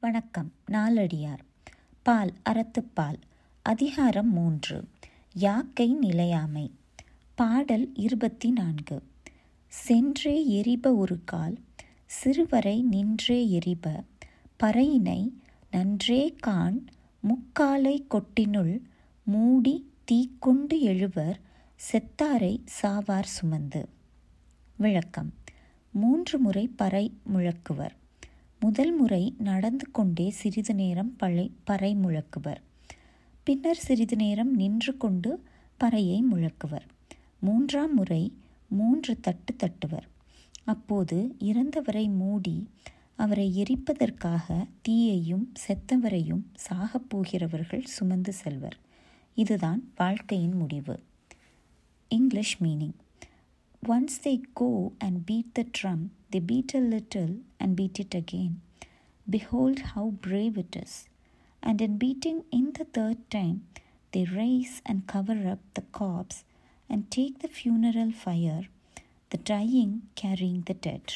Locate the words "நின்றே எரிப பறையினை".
12.82-15.30